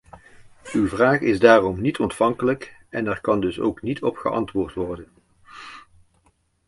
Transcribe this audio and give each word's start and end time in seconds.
Uw 0.71 0.87
vraag 0.87 1.19
is 1.21 1.39
daarom 1.39 1.81
niet-ontvankelijk 1.81 2.75
en 2.89 3.07
er 3.07 3.21
kan 3.21 3.41
dus 3.41 3.59
ook 3.59 3.81
niet 3.81 4.03
op 4.03 4.17
geantwoord 4.17 4.73
worden. 4.73 5.07